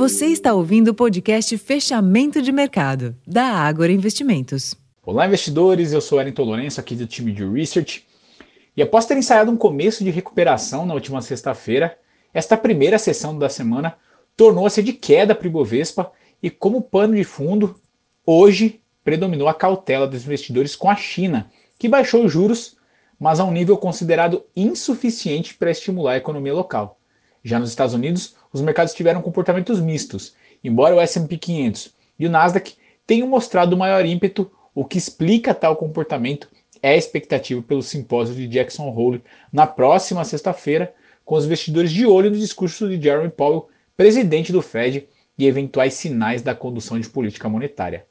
Você 0.00 0.28
está 0.28 0.54
ouvindo 0.54 0.88
o 0.88 0.94
podcast 0.94 1.58
Fechamento 1.58 2.40
de 2.40 2.50
Mercado, 2.50 3.14
da 3.26 3.44
Ágora 3.44 3.92
Investimentos. 3.92 4.74
Olá, 5.02 5.26
investidores. 5.26 5.92
Eu 5.92 6.00
sou 6.00 6.16
Wellington 6.16 6.42
Lourenço, 6.42 6.80
aqui 6.80 6.94
do 6.96 7.06
time 7.06 7.30
de 7.32 7.44
Research. 7.44 8.06
E 8.74 8.80
após 8.80 9.04
ter 9.04 9.18
ensaiado 9.18 9.50
um 9.50 9.58
começo 9.58 10.02
de 10.02 10.08
recuperação 10.08 10.86
na 10.86 10.94
última 10.94 11.20
sexta-feira, 11.20 11.98
esta 12.32 12.56
primeira 12.56 12.98
sessão 12.98 13.38
da 13.38 13.50
semana 13.50 13.94
tornou-se 14.38 14.82
de 14.82 14.94
queda 14.94 15.34
para 15.34 15.44
o 15.44 15.48
Ibovespa 15.50 16.10
e, 16.42 16.48
como 16.48 16.80
pano 16.80 17.14
de 17.14 17.22
fundo, 17.22 17.78
hoje 18.24 18.80
predominou 19.04 19.48
a 19.48 19.54
cautela 19.54 20.08
dos 20.08 20.24
investidores 20.24 20.74
com 20.74 20.88
a 20.88 20.96
China, 20.96 21.50
que 21.78 21.90
baixou 21.90 22.24
os 22.24 22.32
juros, 22.32 22.74
mas 23.18 23.38
a 23.38 23.44
um 23.44 23.52
nível 23.52 23.76
considerado 23.76 24.46
insuficiente 24.56 25.52
para 25.52 25.70
estimular 25.70 26.12
a 26.12 26.16
economia 26.16 26.54
local. 26.54 26.99
Já 27.42 27.58
nos 27.58 27.70
Estados 27.70 27.94
Unidos, 27.94 28.34
os 28.52 28.60
mercados 28.60 28.94
tiveram 28.94 29.22
comportamentos 29.22 29.80
mistos, 29.80 30.34
embora 30.62 30.94
o 30.94 31.00
S&P 31.00 31.36
500 31.36 31.94
e 32.18 32.26
o 32.26 32.30
Nasdaq 32.30 32.74
tenham 33.06 33.26
mostrado 33.28 33.76
maior 33.76 34.04
ímpeto, 34.04 34.50
o 34.74 34.84
que 34.84 34.98
explica 34.98 35.54
tal 35.54 35.76
comportamento 35.76 36.48
é 36.82 36.90
a 36.90 36.96
expectativa 36.96 37.62
pelo 37.62 37.82
simpósio 37.82 38.34
de 38.34 38.46
Jackson 38.46 38.88
Hole 38.88 39.22
na 39.52 39.66
próxima 39.66 40.24
sexta-feira, 40.24 40.94
com 41.24 41.34
os 41.34 41.44
investidores 41.44 41.92
de 41.92 42.06
olho 42.06 42.30
no 42.30 42.36
discurso 42.36 42.88
de 42.88 43.02
Jeremy 43.02 43.30
Powell, 43.30 43.68
presidente 43.96 44.52
do 44.52 44.62
Fed, 44.62 45.06
e 45.40 45.46
eventuais 45.46 45.94
sinais 45.94 46.42
da 46.42 46.54
condução 46.54 47.00
de 47.00 47.08
política 47.08 47.48
monetária. 47.48 48.04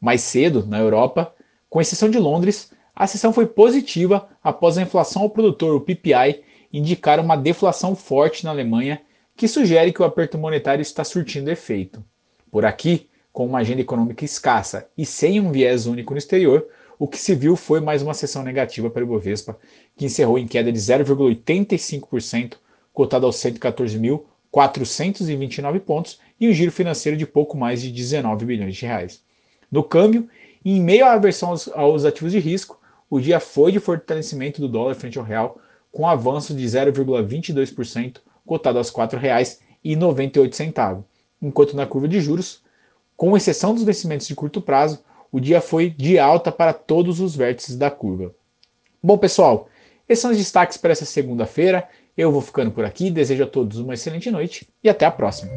Mais 0.00 0.20
cedo, 0.20 0.66
na 0.66 0.80
Europa, 0.80 1.32
com 1.70 1.80
exceção 1.80 2.10
de 2.10 2.18
Londres, 2.18 2.72
a 2.94 3.06
sessão 3.06 3.32
foi 3.32 3.46
positiva 3.46 4.28
após 4.42 4.76
a 4.76 4.82
inflação 4.82 5.22
ao 5.22 5.30
produtor, 5.30 5.76
o 5.76 5.80
PPI, 5.80 6.42
indicar 6.72 7.20
uma 7.20 7.36
deflação 7.36 7.94
forte 7.94 8.44
na 8.44 8.50
Alemanha, 8.50 9.02
que 9.36 9.46
sugere 9.46 9.92
que 9.92 10.00
o 10.00 10.04
aperto 10.04 10.38
monetário 10.38 10.82
está 10.82 11.04
surtindo 11.04 11.50
efeito. 11.50 12.02
Por 12.50 12.64
aqui, 12.64 13.10
com 13.32 13.46
uma 13.46 13.58
agenda 13.58 13.80
econômica 13.80 14.24
escassa 14.24 14.88
e 14.96 15.04
sem 15.06 15.40
um 15.40 15.50
viés 15.50 15.86
único 15.86 16.12
no 16.12 16.18
exterior, 16.18 16.68
o 16.98 17.08
que 17.08 17.16
se 17.18 17.34
viu 17.34 17.56
foi 17.56 17.80
mais 17.80 18.02
uma 18.02 18.12
sessão 18.14 18.42
negativa 18.42 18.90
para 18.90 19.02
o 19.02 19.06
Bovespa, 19.06 19.58
que 19.96 20.04
encerrou 20.04 20.38
em 20.38 20.46
queda 20.46 20.70
de 20.70 20.78
0,85%, 20.78 22.56
cotado 22.92 23.24
aos 23.26 23.36
114.429 23.36 25.80
pontos, 25.80 26.20
e 26.38 26.48
um 26.48 26.52
giro 26.52 26.70
financeiro 26.70 27.16
de 27.16 27.26
pouco 27.26 27.56
mais 27.56 27.82
de 27.82 27.90
19 27.90 28.44
bilhões 28.44 28.76
de 28.76 28.86
reais. 28.86 29.22
No 29.70 29.82
câmbio, 29.82 30.28
em 30.64 30.80
meio 30.80 31.04
à 31.06 31.14
aversão 31.14 31.48
aos, 31.50 31.66
aos 31.68 32.04
ativos 32.04 32.32
de 32.32 32.38
risco, 32.38 32.78
o 33.08 33.18
dia 33.18 33.40
foi 33.40 33.72
de 33.72 33.80
fortalecimento 33.80 34.60
do 34.60 34.68
dólar 34.68 34.94
frente 34.94 35.18
ao 35.18 35.24
real, 35.24 35.58
com 35.92 36.08
avanço 36.08 36.54
de 36.54 36.64
0,22%, 36.64 38.16
cotado 38.46 38.78
aos 38.78 38.88
R$ 38.88 39.06
4,98, 39.06 41.04
enquanto 41.40 41.76
na 41.76 41.86
curva 41.86 42.08
de 42.08 42.20
juros, 42.20 42.62
com 43.16 43.36
exceção 43.36 43.74
dos 43.74 43.84
vencimentos 43.84 44.26
de 44.26 44.34
curto 44.34 44.60
prazo, 44.60 45.04
o 45.30 45.38
dia 45.38 45.60
foi 45.60 45.90
de 45.90 46.18
alta 46.18 46.50
para 46.50 46.72
todos 46.72 47.20
os 47.20 47.36
vértices 47.36 47.76
da 47.76 47.90
curva. 47.90 48.34
Bom, 49.02 49.18
pessoal, 49.18 49.68
esses 50.08 50.22
são 50.22 50.30
os 50.30 50.36
destaques 50.36 50.76
para 50.76 50.92
essa 50.92 51.04
segunda-feira. 51.04 51.88
Eu 52.16 52.32
vou 52.32 52.40
ficando 52.40 52.70
por 52.70 52.84
aqui, 52.84 53.10
desejo 53.10 53.44
a 53.44 53.46
todos 53.46 53.78
uma 53.78 53.94
excelente 53.94 54.30
noite 54.30 54.68
e 54.82 54.88
até 54.88 55.06
a 55.06 55.10
próxima. 55.10 55.52